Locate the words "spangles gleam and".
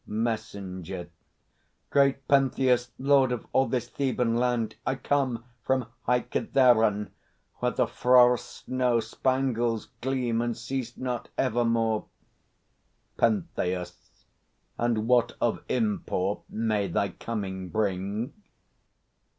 8.99-10.57